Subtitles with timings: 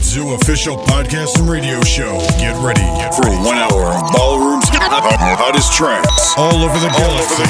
[0.00, 2.18] Red Zoo official podcast and radio show.
[2.40, 2.80] Get ready
[3.20, 7.44] for one hour of ballrooms, hottest tracks all over the galaxy.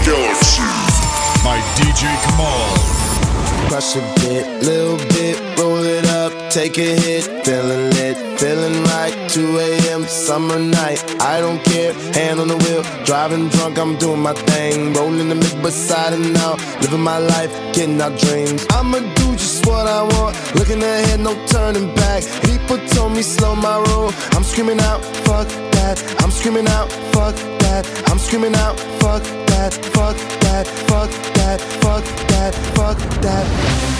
[1.45, 3.69] By DJ Kamal.
[3.69, 9.10] Crush a bit, little bit, roll it up, take a hit, feeling lit, feeling right.
[9.31, 10.03] 2 a.m.
[10.09, 14.93] summer night, I don't care, hand on the wheel, driving drunk, I'm doing my thing,
[14.93, 18.67] rolling the mid beside and out, living my life, getting out dreams.
[18.71, 22.25] I'ma do just what I want, looking ahead, no turning back.
[22.43, 25.47] People told me slow my roll, I'm screaming out, fuck
[25.79, 31.61] that, I'm screaming out, fuck that, I'm screaming out, fuck that, fuck that, fuck that,
[31.83, 34.00] fuck that, fuck that.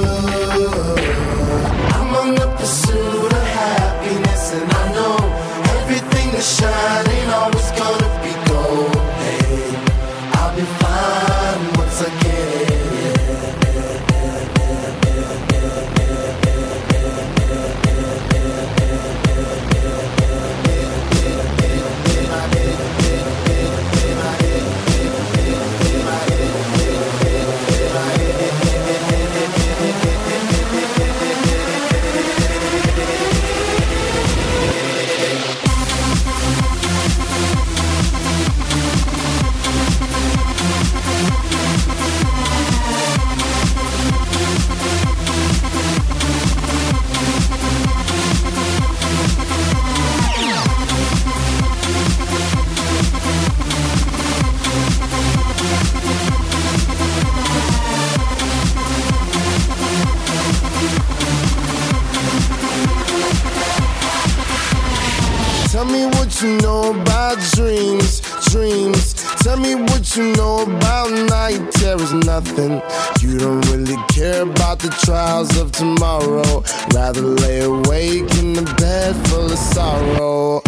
[72.51, 72.81] Nothing.
[73.21, 76.63] You don't really care about the trials of tomorrow.
[76.93, 80.60] Rather lay awake in the bed full of sorrow.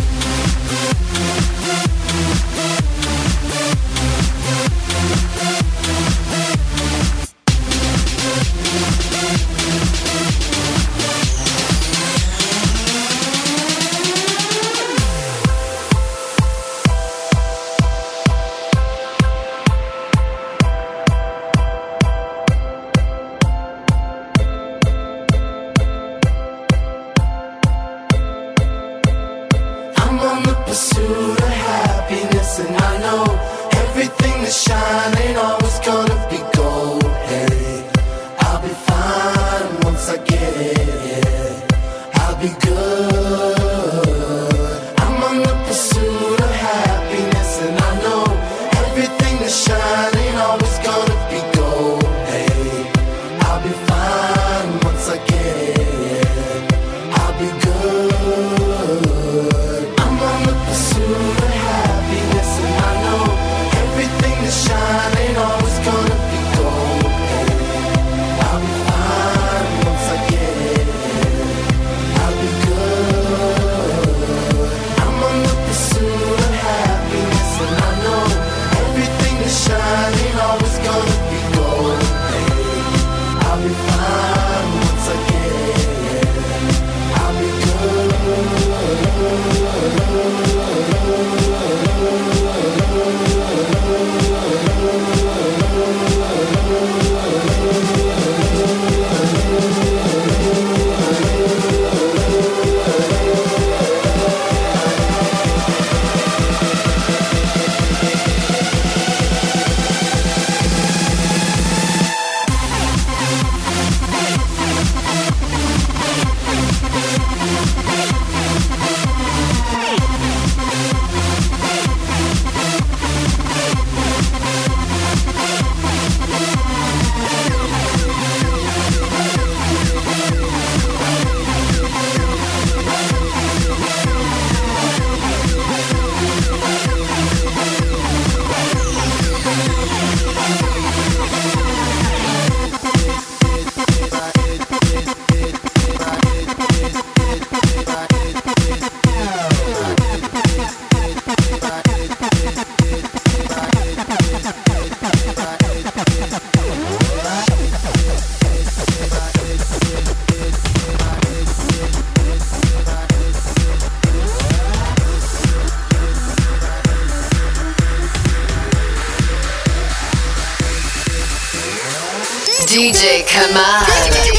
[173.34, 174.33] DJ Kamal.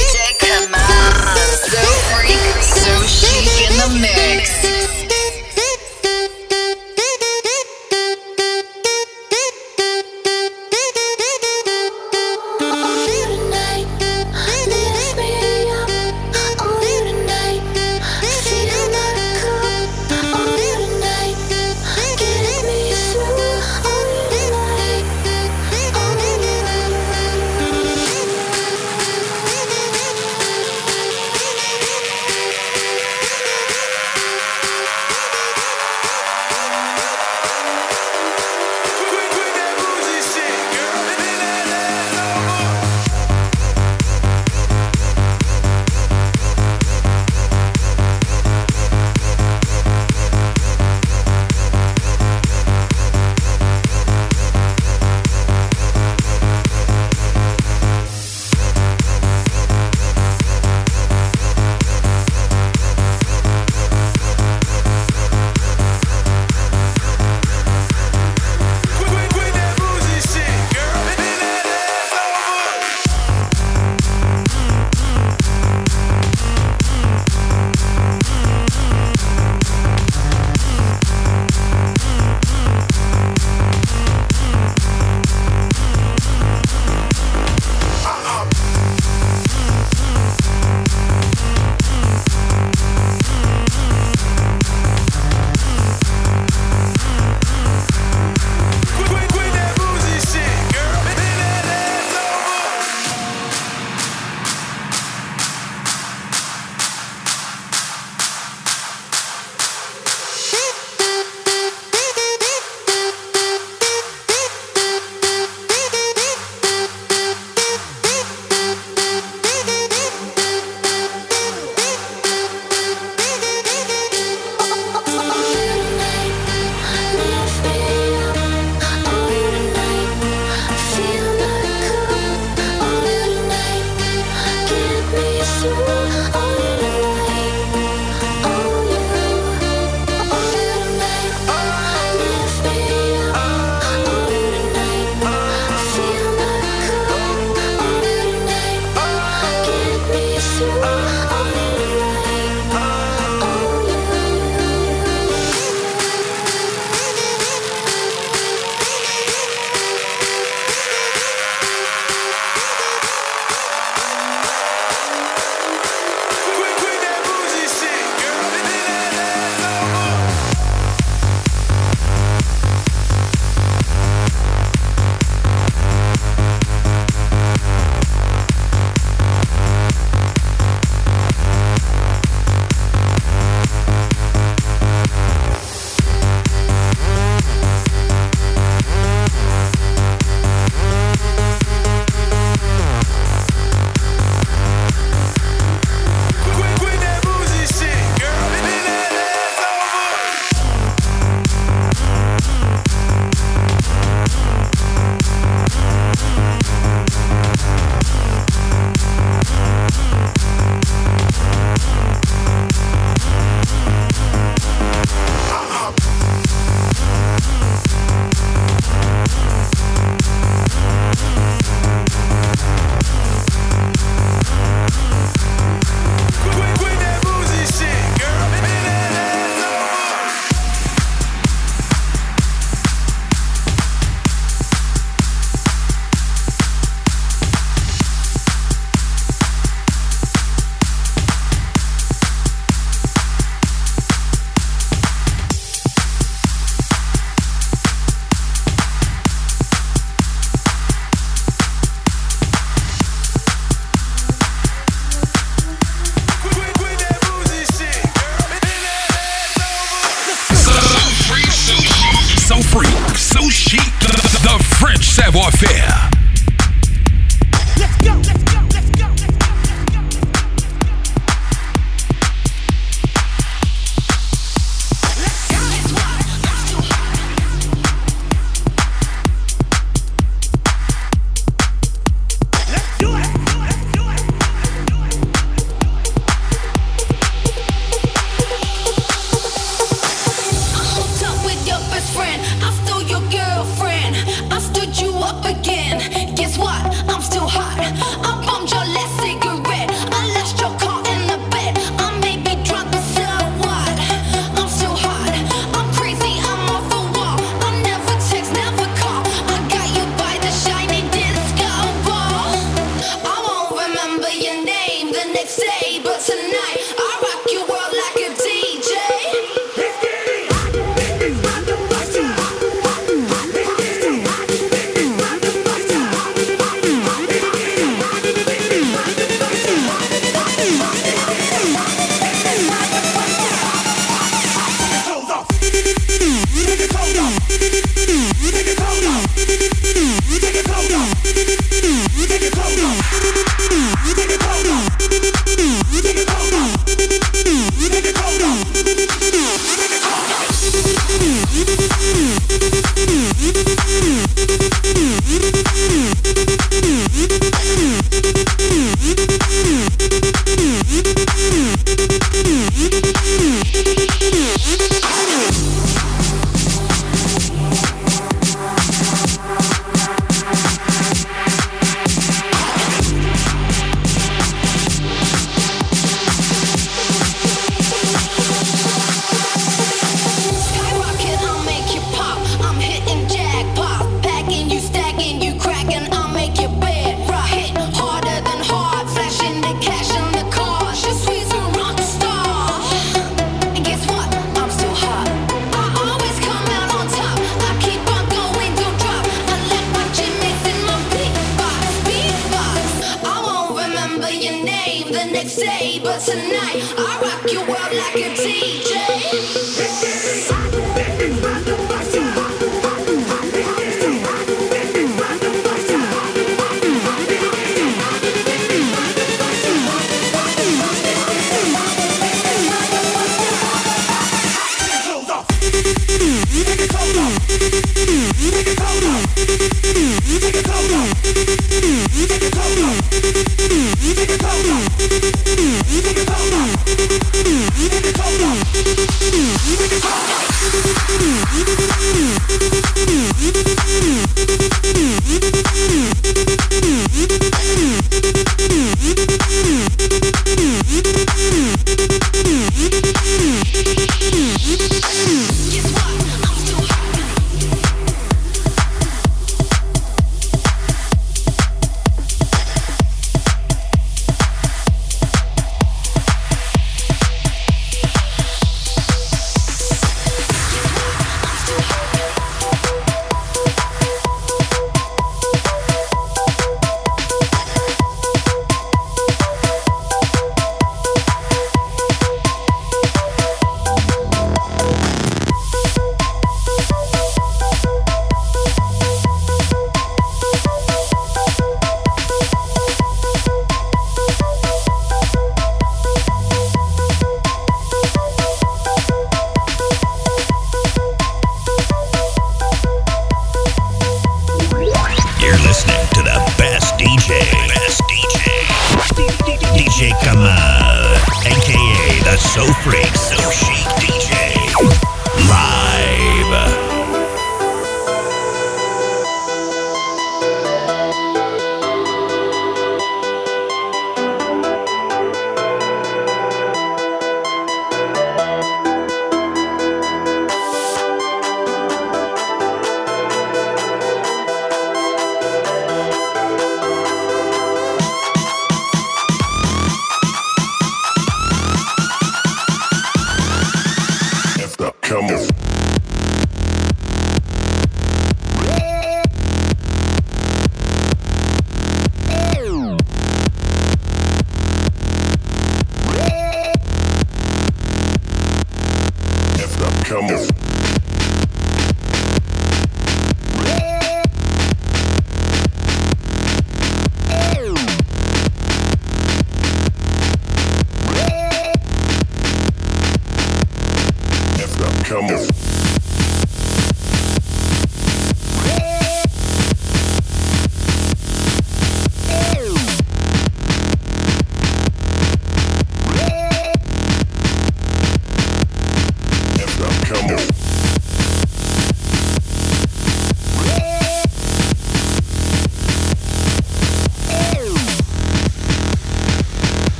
[434.97, 435.25] What?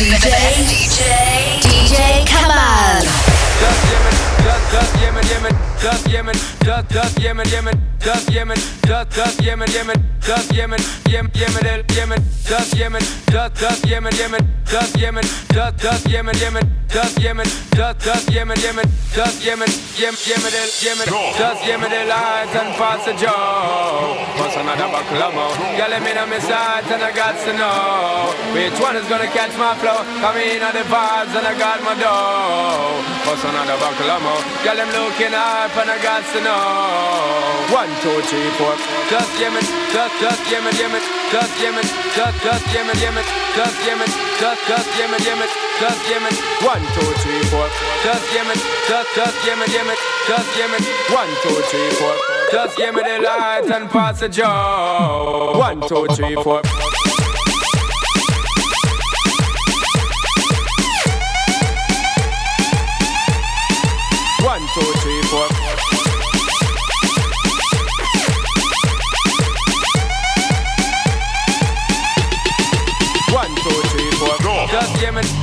[0.00, 0.16] DJ.
[0.64, 1.60] DJ.
[1.60, 3.04] DJ Kamal.
[3.60, 6.34] Just Yemen, just just Yemen, Yemen, just Yemen,
[6.64, 8.56] just just Yemen, Yemen, just Yemen,
[8.88, 14.12] just just Yemen, Yemen, just Yemen, Yemen, Yemen, el Yemen, just Yemen, just just Yemen,
[14.16, 15.22] Yemen, just Yemen,
[15.54, 20.70] just just Yemen, Yemen, just Yemen, just just Yemen, Yemen, just Yemen, Yemen, Yemen, el
[20.82, 21.06] Yemen,
[21.38, 24.18] just Yemen, el light and pass the Joe.
[24.34, 25.54] What's another more?
[25.78, 29.30] Girl, let me know my sight and I got to know which one is gonna
[29.30, 30.02] catch my flow.
[30.18, 33.20] Come in on the vibes and I got my dough.
[33.22, 33.78] What's another
[34.18, 34.42] more?
[34.64, 37.19] Girl, I'm looking up and I got to know.
[37.70, 38.74] One, two, three, four.
[39.10, 43.24] Just Yemen, just, just Yemen, Yemen, just Yemen, just, just Yemen, Yemen,
[43.56, 45.48] just Yemen, just, just Yemen, Yemen,
[45.80, 46.34] just Yemen.
[46.64, 47.68] One, two, three, four.
[48.02, 50.82] Just Yemen, just, just Yemen, Yemen, just Yemen.
[51.14, 52.14] One, two, three, four.
[52.50, 55.52] Just give me the light and pass the joe.
[55.56, 56.62] One, two, three, four.
[64.42, 65.49] One, two, three, four.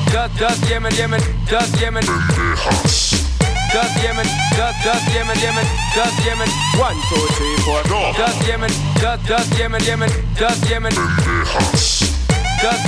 [0.07, 2.03] Yemen, just, just Yemen, Yemen, just Yemen.
[3.73, 6.49] Just Yemen, just, just Yemen, Yemen, just Yemen.
[6.79, 7.83] One, two, three, four.
[8.13, 10.93] Just Yemen, just, just Yemen, Yemen, just Yemen.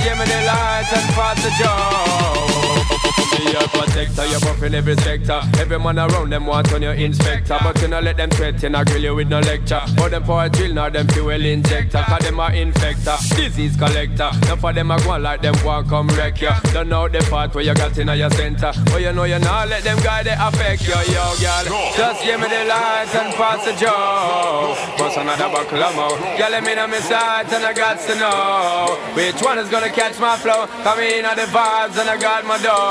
[0.02, 2.89] Give me the light and pass the job.
[3.02, 5.40] Be your protector, you're buff in every sector.
[5.58, 7.56] Every man around them want on your inspector.
[7.62, 9.80] But you know let them threaten, I grill you with no lecture.
[9.96, 12.02] For them for a drill, now them fuel injector.
[12.06, 14.30] Cause them are infector, disease collector.
[14.42, 16.50] Now for them I go on like them want come wreck you.
[16.72, 18.72] Don't know the part where you got in your center.
[18.86, 21.94] But you know you not let them guy they affect you, yo, girl.
[21.96, 24.76] Just give me the light and pass the job.
[24.98, 26.36] Bust another buckle of more.
[26.36, 29.88] Girl, let me know my sight and I got to know which one is gonna
[29.88, 30.66] catch my flow.
[30.82, 32.89] Come in on the vibes and I got my dough.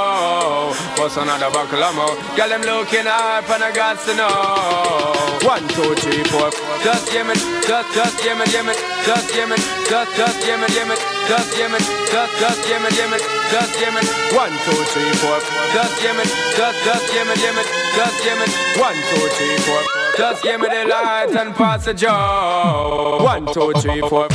[0.96, 2.16] Bust another buckle of more.
[2.36, 5.48] Girl, them looking up and I got to know.
[5.48, 6.52] One, two, three, four.
[6.84, 8.76] Just Yemen, just, just Yemen, Yemen,
[9.08, 11.82] just Yemen, just, just Yemen, Yemen, just Yemen,
[12.12, 14.06] just, just Yemen, Yemen, just Yemen.
[14.36, 15.40] One, two, three, four.
[15.74, 18.50] Just Yemen, just, just Yemen, Yemen, just Yemen.
[18.80, 19.82] One, two, three, four.
[20.18, 23.20] Just give me the light and pass the joe.
[23.24, 24.28] One, two, three, four.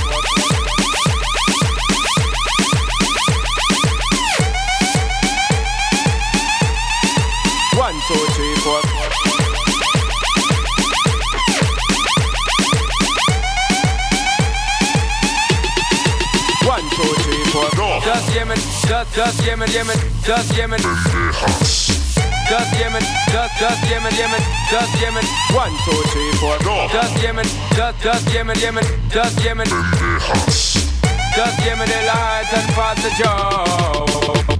[8.15, 8.81] Two, three, four.
[16.67, 17.69] One, two, three, four.
[18.03, 20.81] Just Yemen, just, just Yemen, Yemen, just Yemen.
[22.49, 25.25] Just Yemen, just, just Yemen, Yemen, just Yemen.
[25.53, 26.59] One, two, three, four.
[26.89, 29.67] Just Yemen, just, just Yemen, Yemen, just Yemen.
[31.35, 34.54] Just me the light and pass the joe.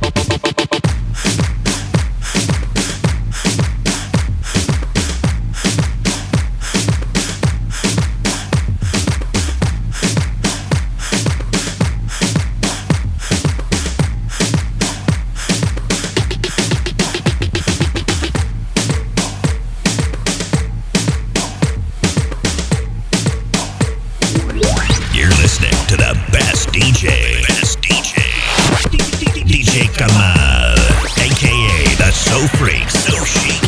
[29.97, 30.75] Kamal,
[31.19, 33.64] aka the So Freak, So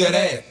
[0.00, 0.49] that ass.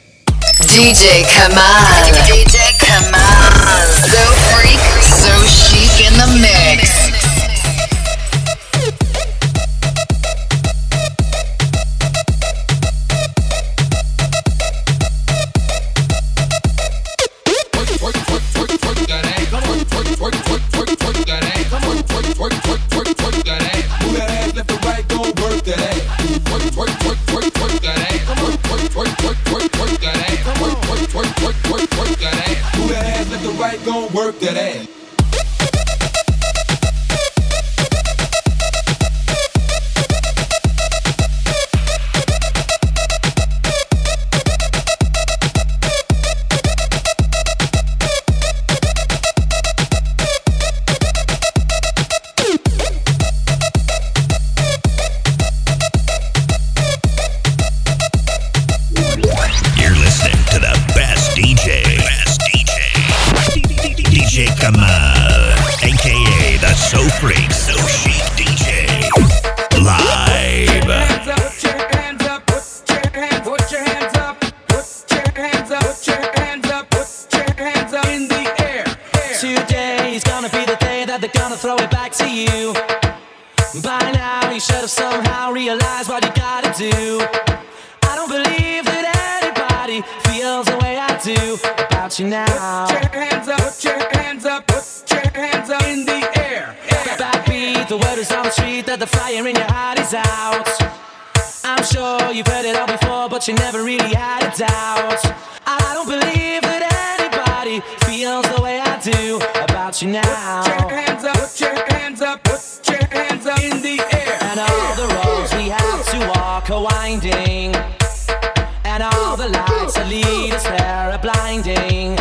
[119.69, 122.15] lights that lead us there are blinding.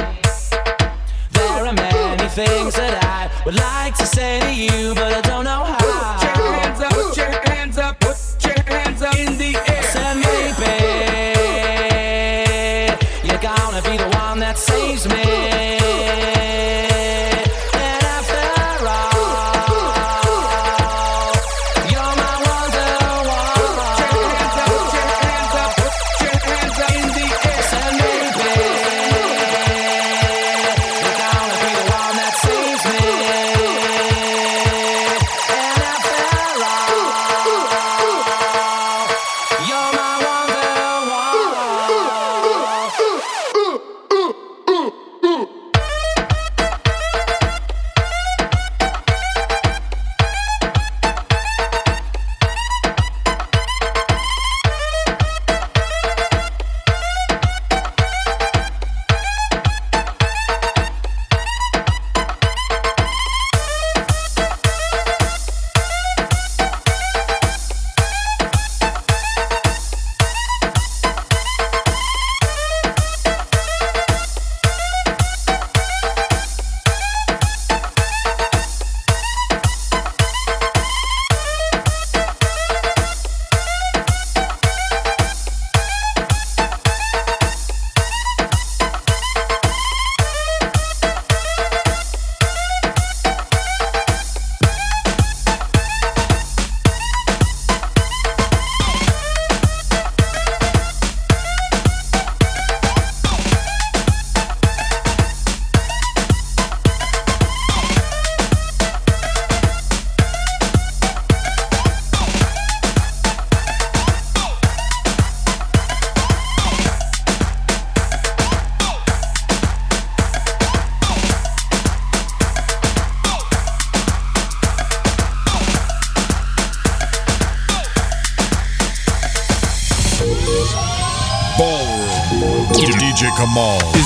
[1.30, 5.44] There are many things that I would like to say to you, but I don't
[5.44, 5.77] know how.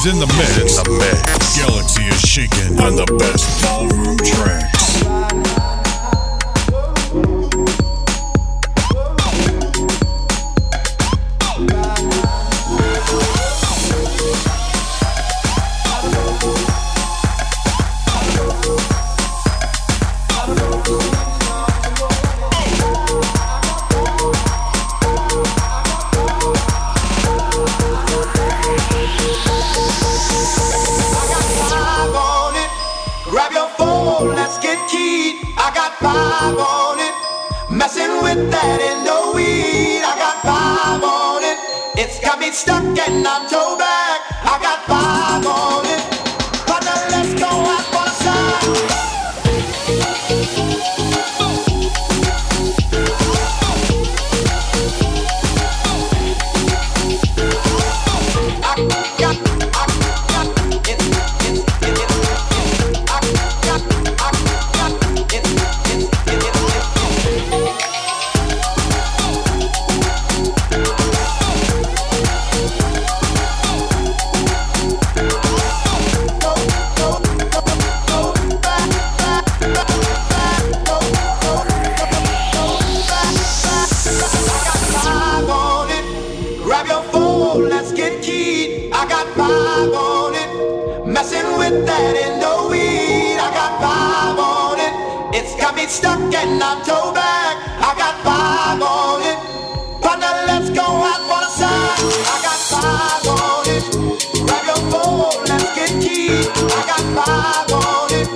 [0.07, 0.79] In the mix.
[0.79, 1.57] In the mix.
[1.57, 3.62] Galaxy is shaking on the best
[95.43, 97.57] It's got me stuck and I'm toe back.
[97.83, 99.39] I got five on it.
[100.01, 101.99] Partner, let's go out for the side.
[102.31, 103.85] I got five on it.
[104.47, 106.31] Grab your phone, let's get key.
[106.79, 108.29] I got five on it.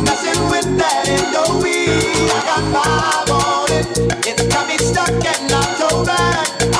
[0.00, 2.32] Messing with that in the weed.
[2.32, 4.26] I got five on it.
[4.26, 6.75] It's got me stuck and I'm toe back.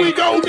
[0.00, 0.47] we go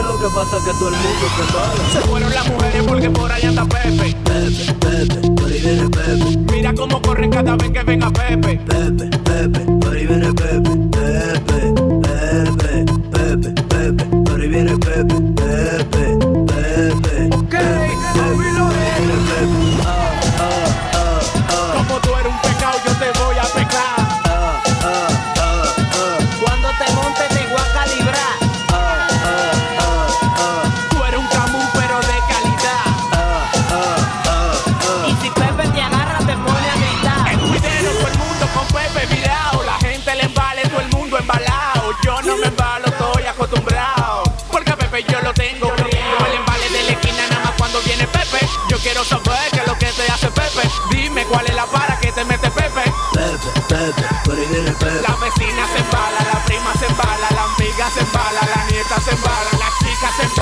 [0.00, 1.90] mujeres, lo que pasa es que todo el mundo se paga.
[1.92, 4.16] Se fueron las mujeres porque por allá anda Pepe.
[4.24, 6.54] Pepe, Pepe, por ahí viene Pepe.
[6.54, 8.60] Mira cómo corre cada vez que venga Pepe.
[8.66, 10.89] Pepe, Pepe, por ahí viene Pepe.
[54.50, 59.12] La vecina se embala, la prima se embala, la amiga se embala, la nieta se
[59.12, 60.39] embala, la chica se embala,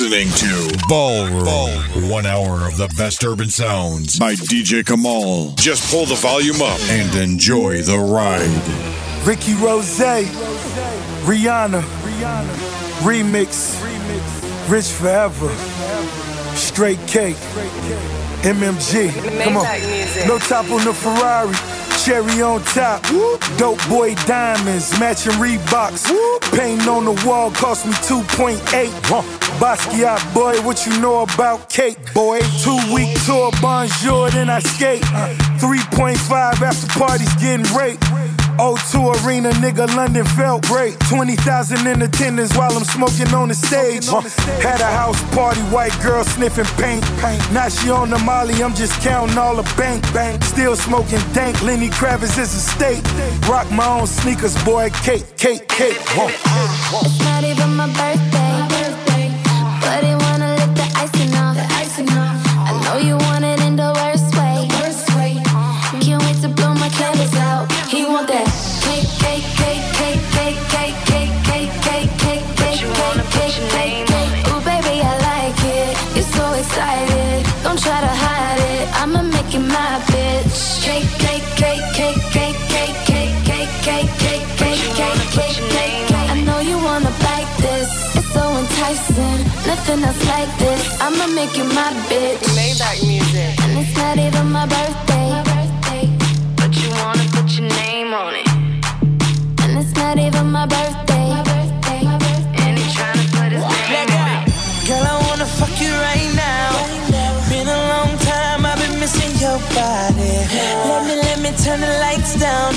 [0.00, 2.10] listening to Ballroom.
[2.10, 5.52] One hour of the best urban sounds by DJ Kamal.
[5.54, 8.50] Just pull the volume up and enjoy the ride.
[9.24, 10.00] Ricky Rose,
[11.26, 11.82] Rihanna,
[13.02, 13.80] Remix,
[14.68, 15.54] Rich Forever,
[16.56, 17.34] Straight K,
[18.42, 19.12] MMG.
[19.44, 19.64] Come on.
[20.26, 21.73] No top on the Ferrari.
[22.04, 23.02] Cherry on top,
[23.56, 26.04] dope boy diamonds, matching Reeboks.
[26.52, 28.60] Paint on the wall cost me 2.8.
[29.58, 32.40] Basquiat boy, what you know about cake, boy?
[32.62, 35.00] Two week tour, bonjour, then I skate.
[35.00, 38.04] 3.5 after parties getting raped.
[38.58, 40.98] O2 Arena, nigga, London felt great.
[41.08, 44.06] 20,000 in attendance while I'm smoking on the stage.
[44.62, 47.04] Had a house party, white girl sniffing paint.
[47.52, 50.02] Now she on the molly, I'm just counting all the bank.
[50.12, 50.42] bank.
[50.44, 53.02] Still smoking dank, Lenny Kravitz is a state.
[53.48, 55.98] Rock my own sneakers, boy, cake, cake, cake.
[56.14, 56.28] Whoa.
[57.02, 58.13] It's not even my birthday,
[89.74, 91.00] Nothing else like this.
[91.00, 92.38] I'ma make you my bitch.
[92.54, 93.58] Maybach music.
[93.64, 95.28] And it's not even my birthday.
[96.54, 98.46] But you wanna put your name on it.
[99.62, 101.28] And it's not even my birthday.
[102.62, 104.86] And he tryna put his name on it.
[104.86, 106.70] Girl, I wanna fuck you right now.
[107.50, 110.34] Been a long time, I've been missing your body.
[110.86, 112.74] Let me, let me turn the lights down.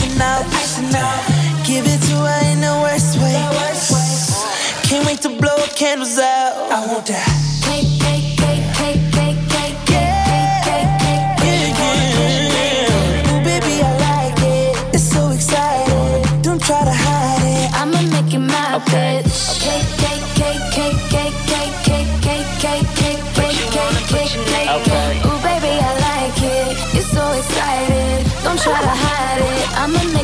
[0.00, 1.66] Icing out.
[1.66, 3.36] Give it to her in the worst way.
[4.88, 6.70] Can't wait to blow candles out.
[6.70, 7.51] I want that.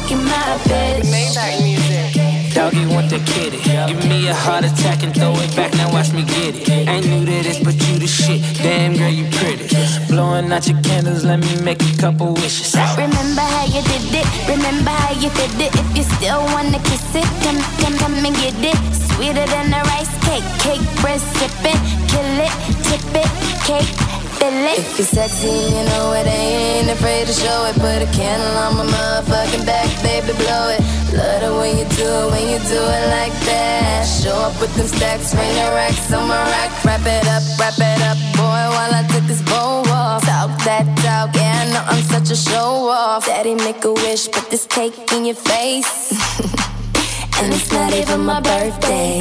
[0.08, 1.04] You my bitch.
[1.12, 2.54] Maybach music.
[2.54, 3.60] Doggy want the kitty.
[3.60, 5.74] Give me a heart attack and throw it back.
[5.74, 6.88] Now watch me get it.
[6.88, 8.40] Ain't new to this, but you the shit.
[8.62, 9.68] Damn girl, you pretty.
[10.08, 12.74] Blowing out your candles, let me make a couple wishes.
[12.96, 14.26] Remember how you did it?
[14.48, 15.76] Remember how you did it?
[15.76, 18.78] If you still wanna kiss it, come, come, come and get it.
[19.12, 22.54] Sweeter than a rice cake, cake bread sipping, kill it,
[22.88, 23.30] tip it,
[23.68, 24.17] cake.
[24.40, 27.74] If you're sexy, you know it, ain't afraid to show it.
[27.74, 30.80] Put a candle on my motherfucking back, baby, blow it.
[31.12, 34.04] Love the way you do it, when you do it like that.
[34.04, 36.70] Show up with them stacks, rain the racks on my rack.
[36.84, 40.24] Wrap it up, wrap it up, boy, while I take this bow off.
[40.24, 43.26] Talk that talk, yeah, I know I'm such a show off.
[43.26, 46.12] Daddy, make a wish, put this cake in your face.
[47.42, 49.18] and it's not even my birthday.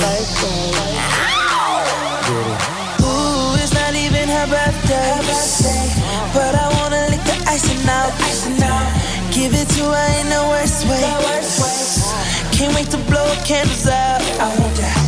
[3.01, 4.86] Ooh, it's not even her birthday.
[7.57, 8.11] I should know.
[8.13, 9.33] I should know.
[9.33, 11.01] Give it to her in the worst way.
[11.01, 12.55] The worst way.
[12.55, 14.21] Can't wait to blow candles out.
[14.39, 15.07] I want that.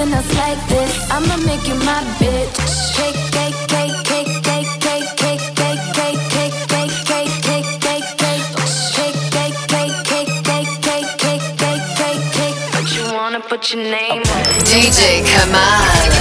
[0.00, 2.56] nothing else like this I'ma make you my bitch.
[2.96, 8.46] Cake, cake, cake, cake, cake, cake, cake, cake, cake, cake, cake, cake, cake, cake, cake.
[8.96, 12.56] Cake, cake, cake, cake, cake, cake, cake, cake, cake, cake.
[12.72, 14.64] But you wanna put your name on it.
[14.64, 15.60] DJ Kamal.
[15.60, 16.19] DJ Kamal.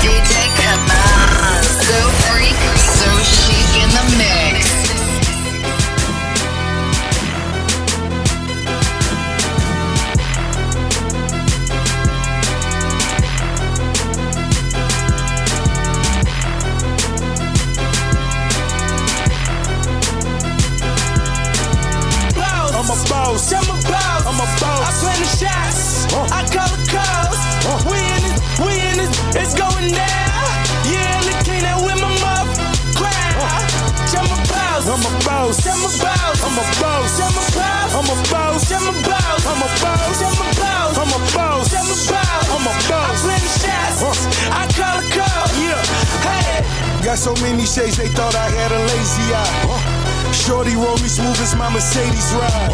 [47.19, 50.31] So many shades, they thought I had a lazy eye.
[50.31, 52.71] Shorty roll me smooth as my Mercedes ride.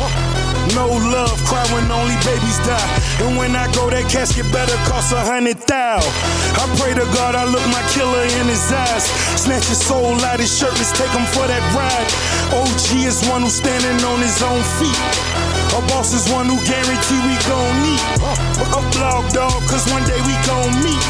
[0.78, 2.90] No love, cry when only babies die.
[3.26, 5.98] And when I go, that casket better cost a hundred thou.
[6.62, 9.10] I pray to God I look my killer in his eyes.
[9.34, 12.10] Snatch his soul out his shirt, let's take him for that ride.
[12.54, 15.02] OG is one who's standing on his own feet.
[15.74, 18.06] A boss is one who guarantee we gon' meet.
[18.78, 21.04] A blog dog, cause one day we gon' meet.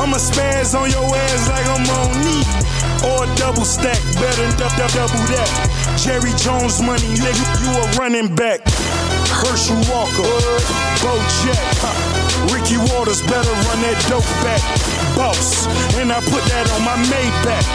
[0.00, 2.44] I'ma spaz on your ass like I'm on knee.
[3.02, 5.50] Or double stack, better than dou- dou- double that.
[5.98, 8.60] Jerry Jones money, nigga, you a running back.
[9.42, 10.30] Herschel Walker,
[11.02, 11.12] Bo
[11.42, 11.66] Jack,
[12.54, 14.62] Ricky Watters better run that dope back.
[15.18, 15.66] Boss,
[15.98, 17.66] and I put that on my Maybach.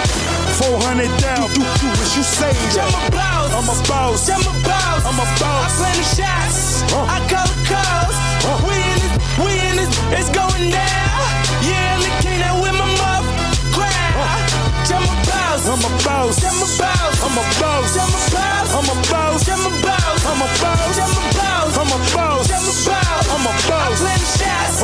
[0.63, 2.87] 400 down, do, do what you say that.
[2.87, 3.51] I'm a boss.
[3.51, 4.29] I'm a boss.
[4.31, 5.01] I'm a boss.
[5.05, 5.63] I'm a boss.
[5.67, 6.83] I plan the shots.
[6.95, 8.15] I call the calls.
[8.63, 11.36] We in this, we in this, it's going down.
[11.63, 13.25] Yeah, the king that with my muff
[13.71, 14.49] crowd.
[14.87, 15.67] I'm a boss.
[15.67, 16.43] I'm a boss.
[16.43, 17.17] I'm a boss.
[17.23, 17.91] I'm a boss.
[17.95, 18.67] I'm a boss.
[18.73, 19.47] I'm a boss.
[19.47, 20.25] I'm a boss.
[20.27, 20.97] I'm a boss.
[20.97, 21.77] I'm a boss.
[21.77, 22.51] I'm a boss.
[22.51, 23.27] I'm a boss.
[23.27, 23.99] I'm a I boss.
[23.99, 24.77] plan the shots.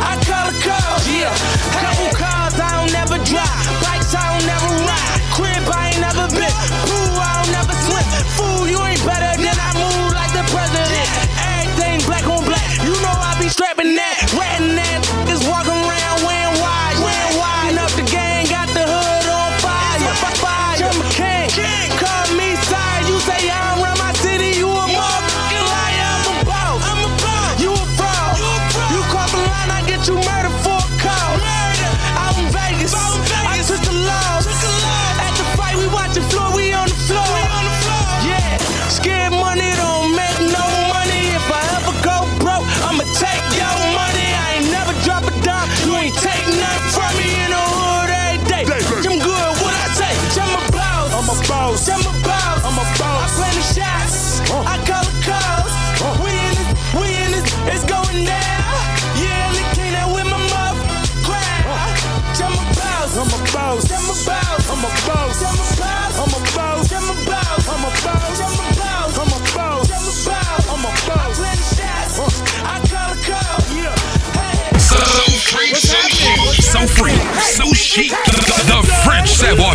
[0.00, 1.04] I call the calls.
[1.08, 1.32] Yeah.
[1.80, 3.64] Couple cars I don't never drive.
[3.84, 5.20] Bikes I don't never ride.
[5.34, 6.89] Crib I ain't never been.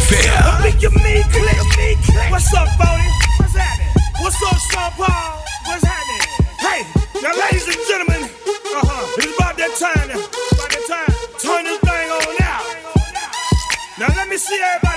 [0.05, 0.61] Savoir-faire.
[0.65, 2.31] Look at me, click.
[2.31, 3.09] What's up, Bodie?
[3.39, 3.93] What's happening?
[4.21, 5.43] What's up, Sean Paul?
[5.65, 6.21] What's happening?
[6.59, 6.85] Hey,
[7.21, 10.07] now, ladies and gentlemen, uh-huh, it's about that time.
[10.09, 10.19] now.
[10.19, 11.13] About that time.
[11.39, 12.61] Turn this thing on now.
[13.97, 14.94] Now let me see everybody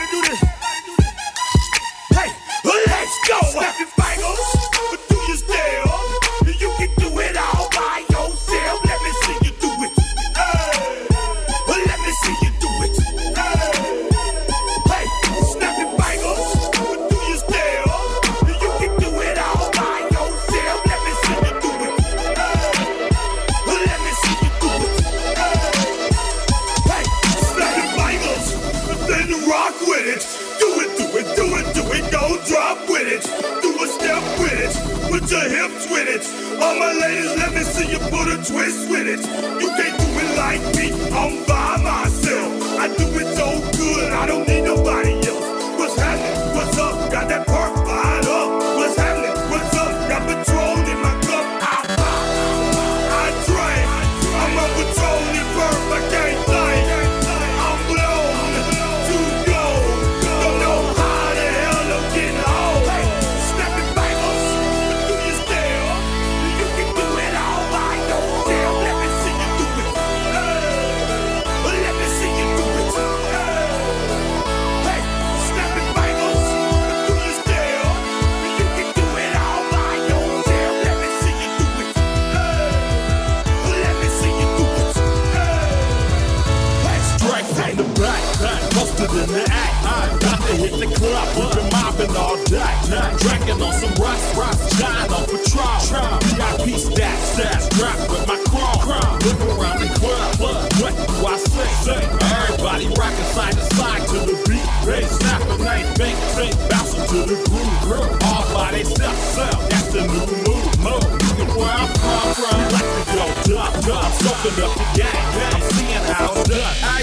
[113.94, 116.76] I'm soaking up the game, I'm seeing how it's done.
[116.84, 116.98] I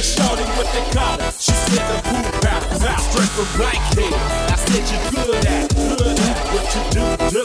[0.55, 1.33] what they call it.
[1.39, 4.13] She said the poop bounce out straight from Blankhead.
[4.13, 7.43] I said you good at, good at what you do, do.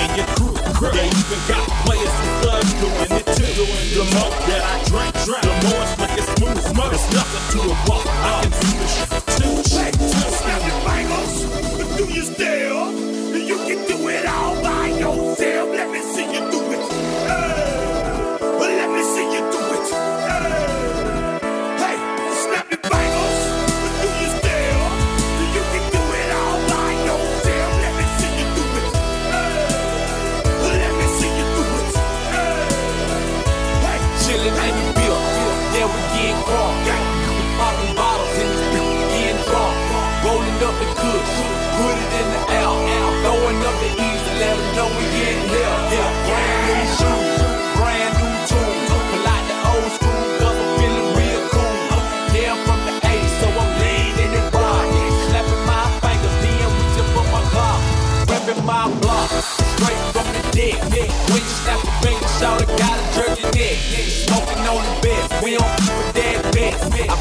[0.00, 0.92] And your crew, crew.
[0.92, 3.50] They even got players and thugs doing it too.
[3.94, 6.92] The more that I drink, drink, the more it's like it's smooth, smooth.
[6.94, 8.06] It's nothing to a walk.
[8.06, 9.09] I can do this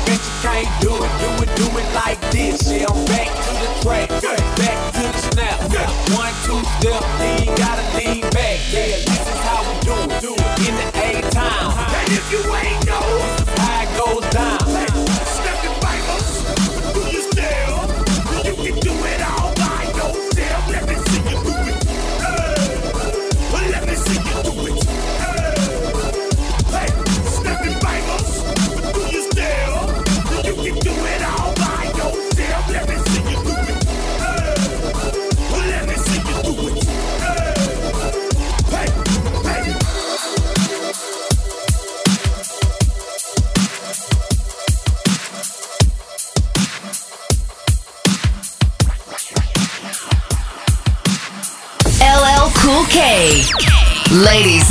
[0.10, 2.72] You can't do it, do it, do it like this.
[2.72, 3.59] Yeah, I'm back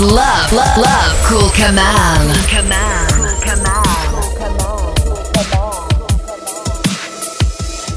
[0.00, 2.22] Love, love, love Cool Kamal.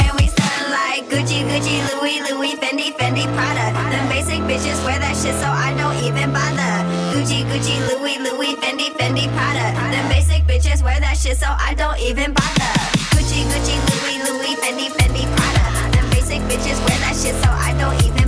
[0.01, 3.71] And we style like Gucci, Gucci, Louis, Louis, Fendi, Fendi, Prada.
[3.91, 6.81] Them basic bitches wear that shit, so I don't even bother.
[7.13, 9.71] Gucci, Gucci, Louis, Louis, Fendi, Fendi, Prada.
[9.91, 12.73] Them basic bitches wear that shit, so I don't even bother.
[13.13, 15.91] Gucci, Gucci, Louis, Louis, Fendi, Fendi, Prada.
[15.93, 18.20] Them basic bitches wear that shit, so I don't even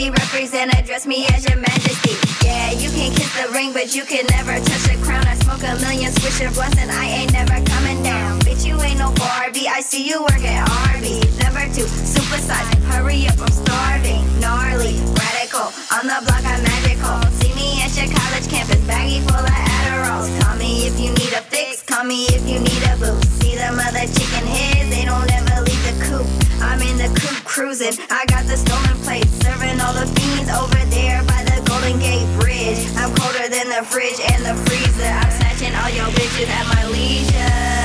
[0.00, 2.16] Oakland represent, address me as your majesty.
[2.46, 5.26] Yeah, you can kiss the ring, but you can never touch the crown.
[5.26, 8.40] I smoke a million swisher blunts and I ain't never coming down.
[8.40, 9.68] Bitch, you ain't no Barbie.
[9.68, 11.28] I see you work at Arby's.
[11.44, 12.80] Number two, super supersize.
[12.88, 14.24] Hurry up, I'm starving.
[14.40, 15.68] Gnarly, radical.
[15.92, 17.20] On the block, I'm magical.
[17.44, 20.32] See me at your college campus, baggy full of Adderalls.
[20.40, 21.82] Call me if you need a fix.
[21.82, 23.28] Call me if you need a boost.
[23.42, 26.49] See them other chicken heads, they don't ever leave the coop.
[26.60, 27.96] I'm in the coop cruising.
[28.10, 32.28] I got the stolen plates, serving all the fiends over there by the Golden Gate
[32.38, 32.78] Bridge.
[32.96, 35.08] I'm colder than the fridge and the freezer.
[35.08, 37.80] I'm snatching all your bitches at my leisure.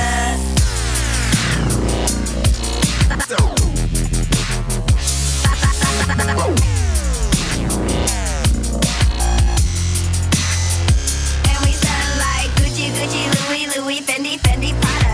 [11.48, 15.05] And we sound like Gucci, Gucci, Louis, Louis, Fendi, Fendi, Prada.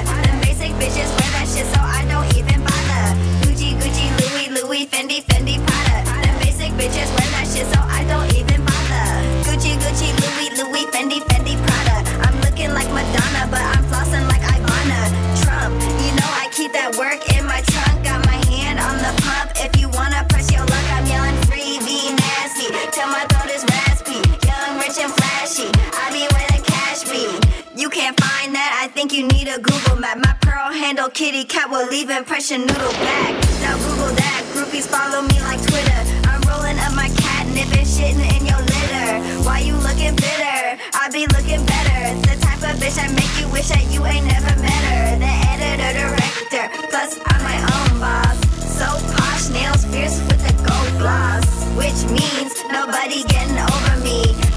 [4.72, 6.00] Louis, Fendi, Fendi, Prada.
[6.24, 9.04] Them basic bitches wear that shit, so I don't even bother.
[9.44, 12.00] Gucci, Gucci, Louis, Louis, Fendi, Fendi, Prada.
[12.24, 15.12] I'm looking like Madonna, but I'm flossing like Ivana
[15.44, 15.76] Trump.
[15.76, 18.00] You know I keep that work in my trunk.
[18.00, 19.52] Got my hand on the pump.
[19.60, 22.72] If you wanna press your luck, I'm yelling free, be nasty.
[22.96, 24.24] Till my throat is raspy.
[24.48, 25.68] Young, rich, and flashy.
[26.00, 27.28] I be where the cash be.
[27.76, 30.16] You can't find that, I think you need a Google map.
[30.16, 33.36] My pearl handle kitty cat will leave impression noodle back.
[33.60, 34.21] Now Google that,
[34.52, 36.00] groupies follow me like Twitter.
[36.28, 39.08] I'm rolling up my catnip and shitting in your litter.
[39.48, 40.76] Why you looking bitter?
[40.92, 42.00] I be looking better.
[42.28, 45.18] The type of bitch I make you wish that you ain't never met her.
[45.18, 48.36] The editor, director, plus I'm my own boss.
[48.60, 48.86] So
[49.16, 51.44] posh, nails fierce with the gold gloss.
[51.72, 54.51] Which means nobody getting over me.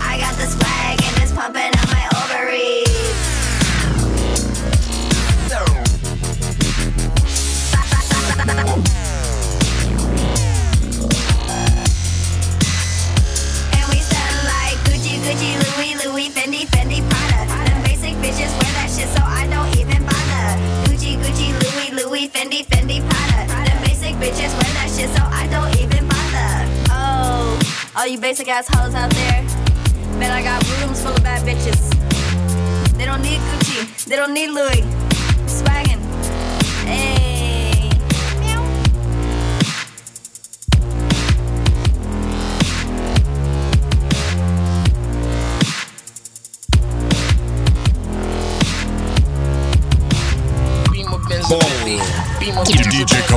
[24.35, 26.67] Bitches wear that shit, so I don't even bother.
[26.91, 27.57] Oh,
[27.95, 29.41] all you basic ass hoes out there.
[30.19, 31.89] Man, I got rooms full of bad bitches.
[32.97, 35.04] They don't need Gucci, they don't need Louis.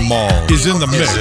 [0.08, 1.12] DJ Kamal is in the mix.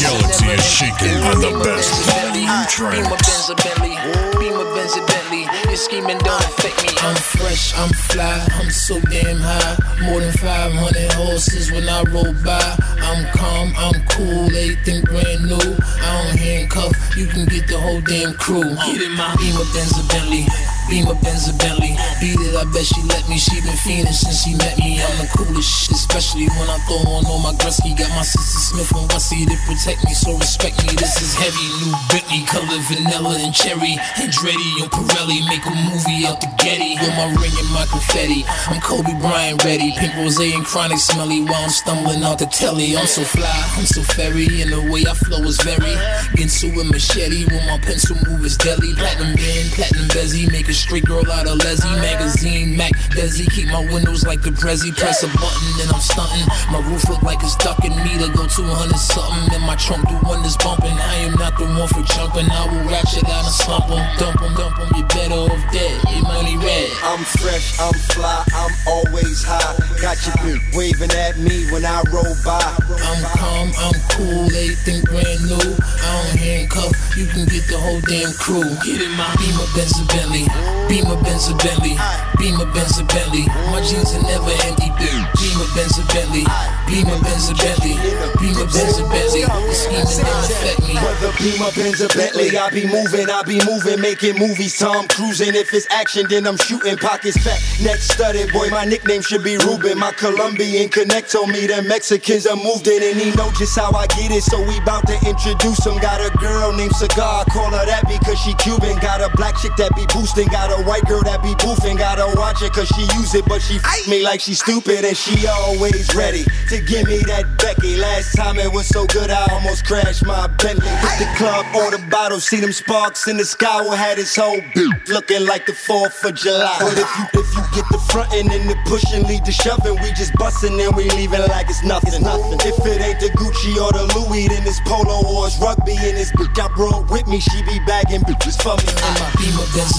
[0.00, 1.92] Galaxy is shaking on the best
[2.32, 3.96] Beam a Benz a Bentley,
[4.40, 5.44] beam a Benz a Bentley.
[5.68, 6.88] Your scheming don't affect me.
[7.02, 9.76] I'm fresh, I'm fly, I'm so damn high.
[10.02, 12.76] More than 500 horses when I roll by.
[13.02, 15.76] I'm calm, I'm cool, everything brand new.
[16.00, 18.74] I don't handcuff, you can get the whole damn crew.
[18.86, 20.46] Get in my Beamer Benz a Bentley.
[20.92, 21.96] Beamer, Benz, or Bentley.
[22.20, 23.40] Beat it, I bet she let me.
[23.40, 25.00] She been fiending since she met me.
[25.00, 27.96] I'm the coolest shit, especially when I throw on all my Gretzky.
[27.96, 30.92] Got my sister Smith and Wessie to protect me, so respect me.
[31.00, 33.96] This is heavy, new Bentley, color vanilla and cherry.
[34.20, 37.00] Andretti on Pirelli, make a movie out the Getty.
[37.00, 38.44] With my ring and my confetti.
[38.68, 39.96] I'm Kobe Bryant ready.
[39.96, 43.00] Pink rose and chronic smelly while I'm stumbling out the telly.
[43.00, 43.48] I'm so fly,
[43.80, 45.96] I'm so fairy, and the way I flow is very.
[46.36, 48.92] Ginsu with machete, when my pencil move is deadly.
[48.92, 52.00] Platinum band, platinum bezzy, make a straight girl out of Leslie.
[52.02, 54.90] Magazine, Mac, Desi, keep my windows like the Prezi.
[54.98, 56.46] Press a button and I'm stunting.
[56.74, 59.54] My roof look like it's ducking me to go 200 something.
[59.54, 60.98] And my trunk do wonders bumping.
[60.98, 62.50] I am not the one for jumping.
[62.50, 64.90] I will ratchet out and slump 'em, dump 'em, dump 'em.
[64.98, 65.94] You better off dead.
[66.10, 66.90] Your money red.
[67.04, 69.78] I'm fresh, I'm fly, I'm always high.
[70.02, 72.58] Got your bitch waving at me when I roll by.
[72.90, 75.76] I'm calm, I'm cool, everything brand new.
[75.78, 78.66] I don't handcuff, you can get the whole damn crew.
[78.82, 80.71] Get in my Beamer, Benz, or Bentley.
[80.88, 81.96] Beamer, Benz, or Bentley.
[82.38, 83.46] Beamer, Benz, or Bentley.
[83.72, 84.92] My jeans are never empty.
[85.00, 86.44] Beamer, Benz, or Bentley.
[86.86, 87.96] Beamer, Benz, or Bentley.
[88.36, 89.42] Beamer, Benz, or Bentley.
[89.48, 90.94] The scheming don't affect me.
[91.00, 94.76] Whether Beamer, Benz, or Bentley, I be moving, I be moving, making movies.
[94.78, 95.54] Tom cruising.
[95.54, 96.96] If it's action, then I'm shooting.
[96.98, 98.52] Pockets fat, neck studded.
[98.52, 99.98] Boy, my nickname should be Ruben.
[99.98, 103.90] My Colombian connect told me that Mexicans are moved in, and he know just how
[103.92, 104.42] I get it.
[104.42, 105.96] So we bout to introduce him.
[105.98, 108.98] Got a girl named Cigar, call her that because she Cuban.
[109.00, 110.51] Got a black chick that be boosting.
[110.52, 111.96] Got a white girl that be boofing.
[111.96, 115.16] Gotta watch it cause she use it, but she f me like she stupid, and
[115.16, 117.96] she always ready to give me that Becky.
[117.96, 120.88] Last time it was so good, I almost crashed my Bentley.
[120.88, 123.80] Hit the club, order bottles, see them sparks in the sky.
[123.82, 126.76] We had his whole beat looking like the 4th of July.
[126.78, 130.12] But if you if you get the frontin' and the pushing, lead the shoving, we
[130.12, 132.22] just bustin' and we leaving like it's nothing.
[132.22, 132.60] nothing.
[132.60, 135.96] If it ain't the Gucci or the Louis, then it's polo or it's rugby.
[135.96, 138.92] And this bitch I brought with me, she be bagging bitches for me.
[138.92, 139.96] In my Beamer, Benz,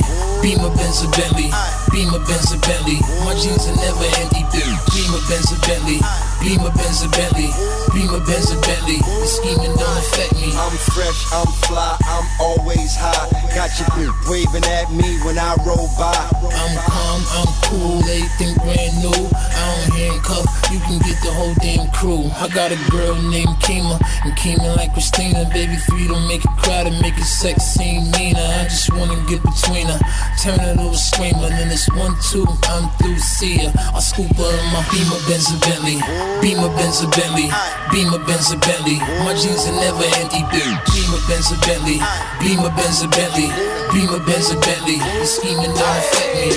[0.00, 0.42] Bentley.
[0.42, 1.50] Beam a Benz a Bentley.
[1.92, 3.00] Beam a Benz a Bentley.
[3.24, 4.44] My jeans are never empty.
[4.92, 6.00] Beam a Benz a Bentley.
[6.40, 7.50] Beamer, Benz, or Bentley.
[7.92, 8.98] Beamer, Benz, or Bentley.
[9.02, 10.52] The scheming don't affect me.
[10.54, 13.28] I'm fresh, I'm fly, I'm always high.
[13.54, 16.14] Got your bitch waving at me when I roll by.
[16.14, 19.20] I'm calm, I'm cool, everything brand new.
[19.34, 22.30] I don't handcuff, you can get the whole damn crew.
[22.38, 25.48] I got a girl named Kima, and Kima like Christina.
[25.52, 28.40] Baby, three don't make it crowded, make it sex seem meaner.
[28.40, 30.00] I just wanna get between her,
[30.42, 31.48] turn it over, screamer.
[31.48, 33.70] Then it's one, two, I'm through, see ya.
[33.94, 35.98] I scoop her in my Beamer, Benz, or Bentley.
[36.42, 37.48] Beamer, Benz, or Bentley.
[37.92, 38.98] Beamer, Benz, or Bentley.
[39.24, 40.42] My jeans are never empty.
[40.52, 41.98] Beamer, Benz, or Bentley.
[42.40, 43.48] Beamer, Benz, or Bentley.
[43.92, 44.98] Beamer, Benz, or Bentley.
[44.98, 46.50] The scheming don't affect me.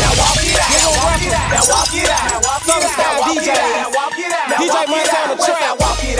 [0.00, 0.70] Now walk it out.
[0.72, 1.50] Now walk it out.
[1.52, 2.42] Now walk it out.
[2.62, 3.52] Southern style DJ.
[4.58, 4.76] DJ.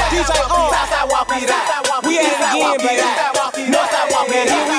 [0.09, 0.73] DJ Unk.
[1.11, 2.05] walk it out.
[2.05, 3.03] We at it again, baby.
[3.73, 4.78] Northside walk it out.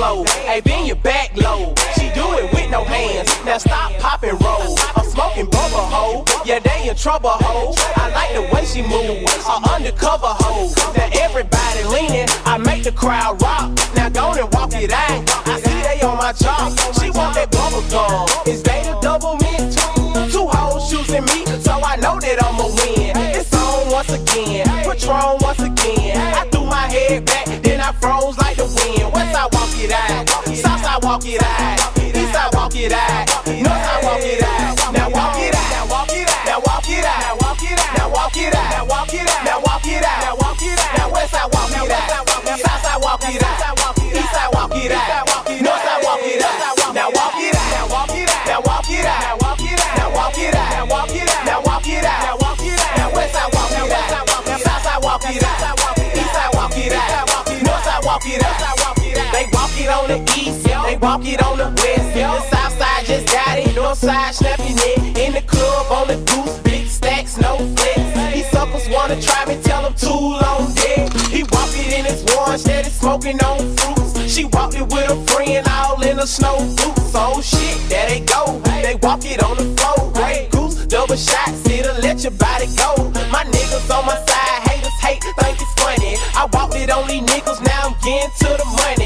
[0.00, 1.74] Hey, bend your back low.
[1.94, 3.28] She do it with no hands.
[3.44, 4.74] Now stop popping roll.
[4.96, 6.24] I'm smoking bubble hoe.
[6.42, 7.74] Yeah, they in trouble hoe.
[7.96, 9.28] I like the way she move.
[9.44, 10.72] A undercover hoe.
[10.96, 12.28] Now everybody leaning.
[12.46, 13.76] I make the crowd rock.
[13.94, 15.46] Now go and walk it out.
[15.46, 16.72] I see they on my job.
[16.98, 18.26] She want that bubble gum.
[18.46, 19.76] Is they the double mint?
[20.32, 23.12] Two hoes choosing me, so I know that I'ma win.
[23.36, 25.69] It's on once again, Patron once again.
[28.00, 29.12] Froze like the wind.
[29.12, 34.42] Westside walk it out, Southside walk it out, Eastside walk it out, Northside walk it
[34.42, 34.99] out.
[61.00, 62.14] Walk it on the west.
[62.14, 65.18] The south side just got it, north side snapping it.
[65.18, 68.34] In the club on the goose, big stacks, no flex.
[68.34, 71.12] These suckers wanna try me, tell them too long dead.
[71.28, 74.32] He walk it in his one, steady smoking on fruits.
[74.32, 77.12] She walked it with a friend, all in a snow boots.
[77.14, 78.60] Oh shit, there they go.
[78.82, 80.12] They walk it on the floor.
[80.12, 83.10] Grey goose, double shots, it'll let your body go.
[83.30, 86.16] My niggas on my side, haters hate, think it's funny.
[86.34, 88.99] I walked it on these niggas, now I'm getting to the money.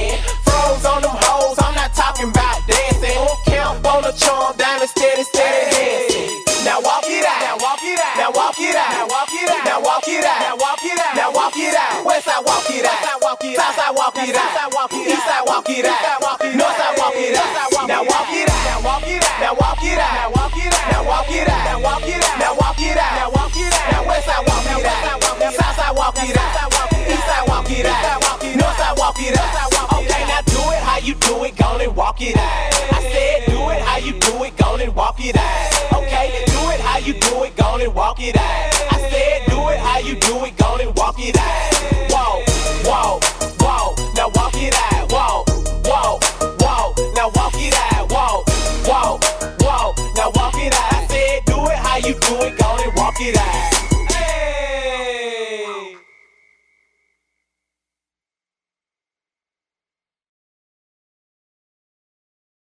[8.55, 8.91] walk it out.
[8.95, 9.65] Now walk it out.
[9.65, 10.41] Now walk it out.
[10.41, 11.17] Now walk it out.
[11.17, 12.07] Now walk it out.
[12.07, 12.95] West side walk it out.
[12.95, 14.93] South side walk it out.
[14.95, 16.39] East side walk it out.
[16.55, 17.89] North side walk it out.
[17.89, 18.63] Now walk it out.
[18.63, 19.41] Now walk it out.
[19.43, 20.15] Now walk it out.
[20.15, 20.87] Now walk it out.
[20.87, 21.65] Now walk it out.
[21.67, 22.39] Now walk it out.
[22.39, 23.13] Now walk it out.
[23.19, 23.91] Now walk it out.
[23.91, 25.55] Now west side walk it out.
[25.55, 26.93] South side walk it out.
[27.11, 28.23] East side walk it out.
[28.55, 29.99] North side walk it out.
[29.99, 31.57] Okay, now do it how you do it.
[31.57, 32.64] Go and walk it out.
[37.85, 38.93] and walk it out.
[38.93, 41.74] I said, do it how you do it, go and walk it out.